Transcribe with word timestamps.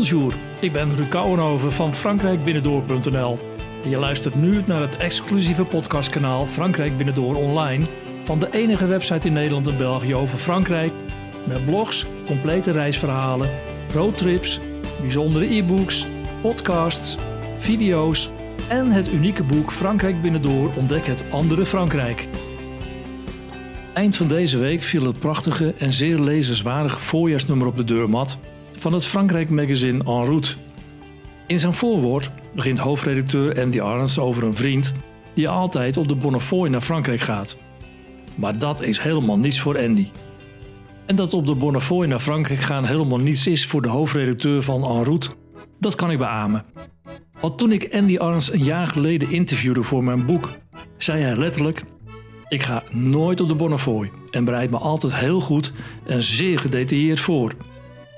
Bonjour, 0.00 0.34
ik 0.60 0.72
ben 0.72 0.94
Ruud 0.94 1.08
Kouwenhoven 1.08 1.72
van 1.72 1.94
frankrijkbinnendoor.nl. 1.94 3.38
En 3.84 3.90
je 3.90 3.96
luistert 3.96 4.34
nu 4.34 4.62
naar 4.66 4.80
het 4.80 4.96
exclusieve 4.96 5.64
podcastkanaal 5.64 6.46
Frankrijk 6.46 6.96
Binnendoor 6.96 7.34
Online 7.34 7.86
van 8.22 8.38
de 8.38 8.48
enige 8.50 8.86
website 8.86 9.26
in 9.26 9.32
Nederland 9.32 9.68
en 9.68 9.76
België 9.76 10.14
over 10.14 10.38
Frankrijk. 10.38 10.92
Met 11.46 11.64
blogs, 11.64 12.06
complete 12.26 12.70
reisverhalen, 12.70 13.50
roadtrips, 13.94 14.60
bijzondere 15.00 15.54
e-books, 15.54 16.06
podcasts, 16.40 17.16
video's 17.58 18.30
en 18.68 18.90
het 18.90 19.12
unieke 19.12 19.44
boek 19.44 19.72
Frankrijk 19.72 20.22
Binnendoor 20.22 20.70
ontdek 20.76 21.06
het 21.06 21.24
andere 21.30 21.66
Frankrijk. 21.66 22.28
Eind 23.94 24.16
van 24.16 24.28
deze 24.28 24.58
week 24.58 24.82
viel 24.82 25.06
het 25.06 25.18
prachtige 25.18 25.74
en 25.78 25.92
zeer 25.92 26.18
lezerswaardige 26.18 27.00
voorjaarsnummer 27.00 27.66
op 27.66 27.76
de 27.76 27.84
deurmat 27.84 28.38
van 28.80 28.92
het 28.92 29.06
Frankrijk 29.06 29.50
magazine 29.50 30.04
En 30.04 30.24
Route. 30.24 30.54
In 31.46 31.58
zijn 31.58 31.74
voorwoord 31.74 32.30
begint 32.54 32.78
hoofdredacteur 32.78 33.62
Andy 33.62 33.80
Arns 33.80 34.18
over 34.18 34.44
een 34.44 34.54
vriend 34.54 34.92
die 35.34 35.48
altijd 35.48 35.96
op 35.96 36.08
de 36.08 36.14
Bonnefoy 36.14 36.68
naar 36.68 36.80
Frankrijk 36.80 37.20
gaat. 37.20 37.56
Maar 38.34 38.58
dat 38.58 38.82
is 38.82 38.98
helemaal 38.98 39.38
niets 39.38 39.60
voor 39.60 39.78
Andy. 39.78 40.08
En 41.06 41.16
dat 41.16 41.34
op 41.34 41.46
de 41.46 41.54
Bonnefoy 41.54 42.06
naar 42.06 42.20
Frankrijk 42.20 42.60
gaan 42.60 42.84
helemaal 42.84 43.18
niets 43.18 43.46
is 43.46 43.66
voor 43.66 43.82
de 43.82 43.88
hoofdredacteur 43.88 44.62
van 44.62 44.82
En 44.82 45.04
Route, 45.04 45.28
dat 45.78 45.94
kan 45.94 46.10
ik 46.10 46.18
beamen. 46.18 46.64
Want 47.40 47.58
toen 47.58 47.72
ik 47.72 47.94
Andy 47.94 48.18
Arns 48.18 48.52
een 48.52 48.64
jaar 48.64 48.86
geleden 48.86 49.30
interviewde 49.30 49.82
voor 49.82 50.04
mijn 50.04 50.26
boek, 50.26 50.50
zei 50.98 51.22
hij 51.22 51.36
letterlijk: 51.36 51.82
Ik 52.48 52.62
ga 52.62 52.82
nooit 52.90 53.40
op 53.40 53.48
de 53.48 53.54
Bonnefoy 53.54 54.10
en 54.30 54.44
bereid 54.44 54.70
me 54.70 54.78
altijd 54.78 55.14
heel 55.14 55.40
goed 55.40 55.72
en 56.06 56.22
zeer 56.22 56.58
gedetailleerd 56.58 57.20
voor. 57.20 57.52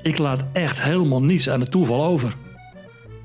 Ik 0.02 0.18
laat 0.18 0.44
echt 0.52 0.82
helemaal 0.82 1.22
niets 1.22 1.50
aan 1.50 1.60
het 1.60 1.70
toeval 1.70 2.04
over. 2.04 2.34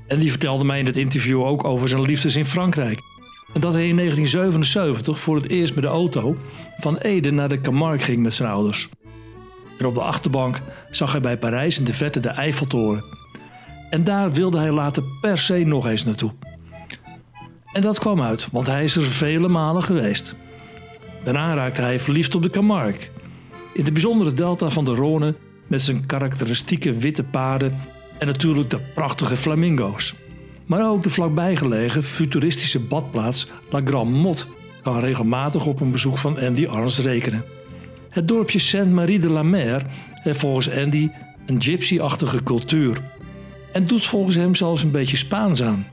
En 0.06 0.18
die 0.18 0.30
vertelde 0.30 0.64
mij 0.64 0.78
in 0.78 0.86
het 0.86 0.96
interview 0.96 1.44
ook 1.44 1.64
over 1.64 1.88
zijn 1.88 2.02
liefdes 2.02 2.36
in 2.36 2.46
Frankrijk. 2.46 3.00
En 3.54 3.60
dat 3.60 3.74
hij 3.74 3.88
in 3.88 3.96
1977 3.96 5.20
voor 5.20 5.36
het 5.36 5.48
eerst 5.48 5.74
met 5.74 5.84
de 5.84 5.90
auto 5.90 6.36
van 6.78 6.96
Ede 6.96 7.30
naar 7.30 7.48
de 7.48 7.60
Camargue 7.60 8.04
ging 8.04 8.22
met 8.22 8.34
zijn 8.34 8.50
ouders. 8.50 8.88
En 9.78 9.86
op 9.86 9.94
de 9.94 10.00
achterbank 10.00 10.60
zag 10.90 11.12
hij 11.12 11.20
bij 11.20 11.38
Parijs 11.38 11.78
in 11.78 11.84
de 11.84 11.94
vette 11.94 12.20
de 12.20 12.28
Eiffeltoren. 12.28 13.04
En 13.90 14.04
daar 14.04 14.32
wilde 14.32 14.58
hij 14.58 14.70
later 14.70 15.02
per 15.20 15.38
se 15.38 15.54
nog 15.54 15.86
eens 15.86 16.04
naartoe. 16.04 16.32
En 17.72 17.80
dat 17.80 17.98
kwam 17.98 18.22
uit, 18.22 18.48
want 18.52 18.66
hij 18.66 18.84
is 18.84 18.96
er 18.96 19.02
vele 19.04 19.48
malen 19.48 19.82
geweest. 19.82 20.34
Daarna 21.24 21.54
raakte 21.54 21.80
hij 21.80 22.00
verliefd 22.00 22.34
op 22.34 22.42
de 22.42 22.50
Camargue. 22.50 23.08
In 23.74 23.84
de 23.84 23.92
bijzondere 23.92 24.32
delta 24.32 24.70
van 24.70 24.84
de 24.84 24.94
Rhône 24.94 25.47
met 25.68 25.82
zijn 25.82 26.06
karakteristieke 26.06 26.92
witte 26.92 27.22
paarden 27.22 27.80
en 28.18 28.26
natuurlijk 28.26 28.70
de 28.70 28.80
prachtige 28.94 29.36
flamingo's. 29.36 30.14
Maar 30.66 30.90
ook 30.90 31.02
de 31.02 31.10
vlakbijgelegen 31.10 32.02
futuristische 32.02 32.80
badplaats 32.80 33.46
La 33.70 33.80
Grande 33.84 34.18
Motte 34.18 34.44
kan 34.82 35.00
regelmatig 35.00 35.66
op 35.66 35.80
een 35.80 35.90
bezoek 35.90 36.18
van 36.18 36.38
Andy 36.38 36.66
Arns 36.66 36.98
rekenen. 36.98 37.44
Het 38.08 38.28
dorpje 38.28 38.58
Sainte-Marie 38.58 39.18
de 39.18 39.30
la 39.30 39.42
Mer 39.42 39.86
heeft 40.12 40.40
volgens 40.40 40.70
Andy 40.70 41.08
een 41.46 41.62
gypsy-achtige 41.62 42.42
cultuur 42.42 43.00
en 43.72 43.86
doet 43.86 44.06
volgens 44.06 44.36
hem 44.36 44.54
zelfs 44.54 44.82
een 44.82 44.90
beetje 44.90 45.16
Spaans 45.16 45.62
aan. 45.62 45.86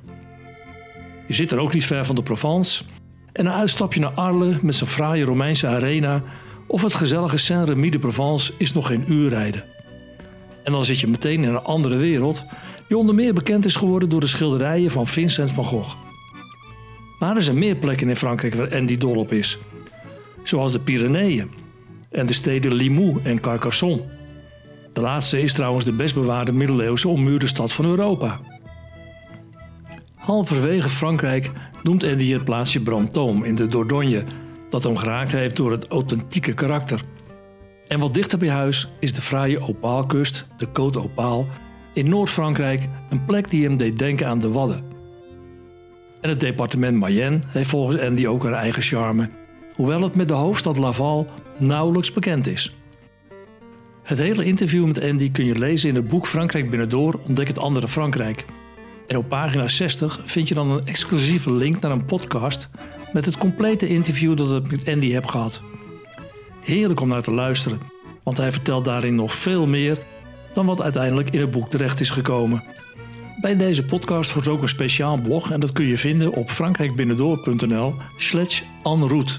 Je 1.27 1.33
zit 1.33 1.51
er 1.51 1.59
ook 1.59 1.73
niet 1.73 1.85
ver 1.85 2.05
van 2.05 2.15
de 2.15 2.23
Provence 2.23 2.83
en 3.31 3.45
een 3.45 3.51
uitstapje 3.51 3.99
naar 3.99 4.11
Arles 4.11 4.61
met 4.61 4.75
zijn 4.75 4.89
fraaie 4.89 5.23
Romeinse 5.23 5.67
arena 5.67 6.23
of 6.67 6.81
het 6.81 6.93
gezellige 6.93 7.37
Saint-Remy 7.37 7.89
de 7.89 7.99
Provence 7.99 8.53
is 8.57 8.73
nog 8.73 8.87
geen 8.87 9.03
uur 9.07 9.29
rijden. 9.29 9.63
En 10.63 10.71
dan 10.71 10.85
zit 10.85 10.99
je 10.99 11.07
meteen 11.07 11.43
in 11.43 11.49
een 11.49 11.63
andere 11.63 11.95
wereld, 11.95 12.43
die 12.87 12.97
onder 12.97 13.15
meer 13.15 13.33
bekend 13.33 13.65
is 13.65 13.75
geworden 13.75 14.09
door 14.09 14.19
de 14.19 14.27
schilderijen 14.27 14.91
van 14.91 15.07
Vincent 15.07 15.51
van 15.51 15.63
Gogh. 15.63 15.95
Maar 17.19 17.35
er 17.35 17.43
zijn 17.43 17.57
meer 17.57 17.75
plekken 17.75 18.09
in 18.09 18.15
Frankrijk 18.15 18.55
waar 18.55 18.75
Andy 18.75 18.97
dol 18.97 19.15
op 19.15 19.31
is, 19.31 19.57
zoals 20.43 20.71
de 20.71 20.79
Pyreneeën 20.79 21.51
en 22.11 22.25
de 22.25 22.33
steden 22.33 22.73
Limoux 22.73 23.19
en 23.23 23.39
Carcassonne. 23.39 24.01
De 24.93 25.01
laatste 25.01 25.41
is 25.41 25.53
trouwens 25.53 25.85
de 25.85 25.91
best 25.91 26.13
bewaarde 26.13 26.51
middeleeuwse 26.51 27.07
ommuurde 27.07 27.47
stad 27.47 27.73
van 27.73 27.85
Europa. 27.85 28.39
Halverwege 30.15 30.89
Frankrijk 30.89 31.51
noemt 31.83 32.03
Andy 32.03 32.31
het 32.31 32.43
plaatsje 32.43 32.79
Brantôme 32.79 33.45
in 33.45 33.55
de 33.55 33.67
Dordogne, 33.67 34.23
dat 34.75 34.83
hem 34.83 34.97
geraakt 34.97 35.31
heeft 35.31 35.55
door 35.55 35.71
het 35.71 35.87
authentieke 35.87 36.53
karakter. 36.53 37.01
En 37.87 37.99
wat 37.99 38.13
dichter 38.13 38.37
bij 38.37 38.49
huis 38.49 38.87
is 38.99 39.13
de 39.13 39.21
fraaie 39.21 39.61
opaalkust, 39.61 40.45
de 40.57 40.67
Côte 40.67 40.97
Opale, 41.03 41.45
in 41.93 42.09
Noord-Frankrijk, 42.09 42.81
een 43.09 43.25
plek 43.25 43.49
die 43.49 43.63
hem 43.63 43.77
deed 43.77 43.99
denken 43.99 44.27
aan 44.27 44.39
de 44.39 44.51
Wadden. 44.51 44.83
En 46.21 46.29
het 46.29 46.39
departement 46.39 46.97
Mayenne 46.97 47.39
heeft 47.47 47.69
volgens 47.69 48.01
Andy 48.01 48.27
ook 48.27 48.43
haar 48.43 48.53
eigen 48.53 48.81
charme, 48.81 49.29
hoewel 49.75 50.01
het 50.01 50.15
met 50.15 50.27
de 50.27 50.33
hoofdstad 50.33 50.77
Laval 50.77 51.27
nauwelijks 51.57 52.11
bekend 52.11 52.47
is. 52.47 52.75
Het 54.03 54.17
hele 54.17 54.43
interview 54.43 54.85
met 54.85 55.01
Andy 55.01 55.31
kun 55.31 55.45
je 55.45 55.57
lezen 55.57 55.89
in 55.89 55.95
het 55.95 56.09
boek 56.09 56.27
Frankrijk 56.27 56.69
Binnendoor 56.69 57.19
Ontdek 57.27 57.47
het 57.47 57.59
andere 57.59 57.87
Frankrijk. 57.87 58.45
En 59.07 59.17
op 59.17 59.29
pagina 59.29 59.67
60 59.67 60.21
vind 60.23 60.47
je 60.47 60.53
dan 60.53 60.69
een 60.69 60.85
exclusieve 60.85 61.51
link 61.51 61.79
naar 61.79 61.91
een 61.91 62.05
podcast 62.05 62.69
met 63.15 63.25
het 63.25 63.37
complete 63.37 63.87
interview 63.87 64.37
dat 64.37 64.65
ik 64.65 64.71
met 64.71 64.87
Andy 64.87 65.11
heb 65.11 65.25
gehad. 65.25 65.61
Heerlijk 66.61 67.01
om 67.01 67.07
naar 67.07 67.21
te 67.21 67.31
luisteren, 67.31 67.79
want 68.23 68.37
hij 68.37 68.51
vertelt 68.51 68.85
daarin 68.85 69.15
nog 69.15 69.33
veel 69.33 69.67
meer 69.67 69.97
dan 70.53 70.65
wat 70.65 70.81
uiteindelijk 70.81 71.29
in 71.29 71.39
het 71.41 71.51
boek 71.51 71.69
terecht 71.69 71.99
is 71.99 72.09
gekomen. 72.09 72.63
Bij 73.41 73.57
deze 73.57 73.85
podcast 73.85 74.33
wordt 74.33 74.47
ook 74.47 74.61
een 74.61 74.69
speciaal 74.69 75.17
blog 75.17 75.51
en 75.51 75.59
dat 75.59 75.71
kun 75.71 75.85
je 75.85 75.97
vinden 75.97 76.33
op 76.33 76.49
frankrijkbinnendoor.nl 76.49 77.93
slash 78.17 78.61
enroute. 78.83 79.33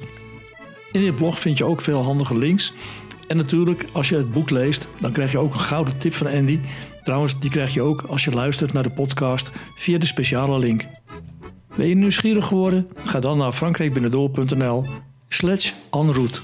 In 0.92 1.00
dit 1.00 1.16
blog 1.16 1.38
vind 1.38 1.58
je 1.58 1.64
ook 1.64 1.80
veel 1.80 2.02
handige 2.02 2.38
links. 2.38 2.72
En 3.28 3.36
natuurlijk, 3.36 3.84
als 3.92 4.08
je 4.08 4.16
het 4.16 4.32
boek 4.32 4.50
leest, 4.50 4.88
dan 4.98 5.12
krijg 5.12 5.32
je 5.32 5.38
ook 5.38 5.54
een 5.54 5.60
gouden 5.60 5.98
tip 5.98 6.14
van 6.14 6.26
Andy. 6.26 6.58
Trouwens, 7.04 7.40
die 7.40 7.50
krijg 7.50 7.74
je 7.74 7.82
ook 7.82 8.02
als 8.02 8.24
je 8.24 8.30
luistert 8.30 8.72
naar 8.72 8.82
de 8.82 8.90
podcast 8.90 9.50
via 9.74 9.98
de 9.98 10.06
speciale 10.06 10.58
link. 10.58 10.86
Ben 11.76 11.86
je 11.88 11.94
nieuwsgierig 11.94 12.46
geworden? 12.46 12.88
Ga 13.04 13.20
dan 13.20 13.38
naar 13.38 13.52
frankrijkbinnendoor.nl 13.52 14.84
slash 15.28 15.72
enroute. 15.90 16.40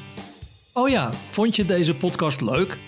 Oh 0.73 0.89
ja, 0.89 1.13
vond 1.31 1.57
je 1.57 1.65
deze 1.65 1.95
podcast 1.95 2.41
leuk? 2.41 2.79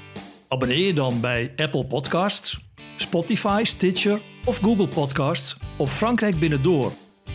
Abonneer 0.48 0.86
je 0.86 0.94
dan 0.94 1.20
bij 1.20 1.52
Apple 1.56 1.86
Podcasts, 1.86 2.60
Spotify, 2.96 3.60
Stitcher 3.64 4.18
of 4.44 4.56
Google 4.56 4.86
Podcasts 4.86 5.56
op 5.76 5.88
Frankrijk 5.88 6.38
Binnendoor. 6.38 6.92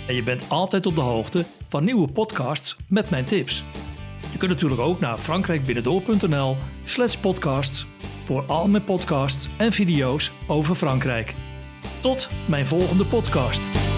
En 0.08 0.16
je 0.16 0.24
bent 0.24 0.50
altijd 0.50 0.86
op 0.86 0.96
de 0.96 1.02
hoogte 1.02 1.46
van 1.68 1.84
nieuwe 1.84 2.12
podcasts 2.12 2.76
met 2.88 3.10
mijn 3.10 3.26
tips. 3.26 3.64
Je 4.32 4.38
kunt 4.38 4.52
natuurlijk 4.52 4.82
ook 4.82 5.00
naar 5.00 5.18
frankrijkbinnendoor.nl 5.18 6.58
slash 6.84 7.16
podcasts 7.16 7.86
voor 8.24 8.44
al 8.48 8.68
mijn 8.68 8.84
podcasts 8.84 9.48
en 9.58 9.74
video's 9.74 10.32
over 10.48 10.76
Frankrijk. 10.76 11.34
Tot 12.02 12.30
mijn 12.48 12.68
volgende 12.68 13.06
podcast. 13.06 13.89